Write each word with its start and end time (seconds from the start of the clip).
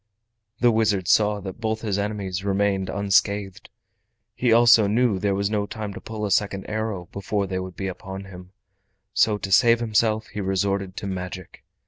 The 0.61 0.71
wizard 0.71 1.07
saw 1.07 1.39
that 1.41 1.61
both 1.61 1.81
his 1.81 1.99
enemies 1.99 2.43
remained 2.43 2.89
unscathed. 2.89 3.69
He 4.33 4.51
also 4.51 4.87
knew 4.87 5.13
that 5.13 5.19
there 5.19 5.35
was 5.35 5.51
no 5.51 5.67
time 5.67 5.93
to 5.93 6.01
pull 6.01 6.25
a 6.25 6.31
second 6.31 6.67
arrow 6.67 7.07
before 7.11 7.45
they 7.45 7.59
would 7.59 7.75
be 7.75 7.85
upon 7.85 8.23
him, 8.25 8.51
so 9.13 9.37
to 9.37 9.51
save 9.51 9.79
himself 9.79 10.25
he 10.29 10.41
resorted 10.41 10.97
to 10.97 11.05
magic. 11.05 11.63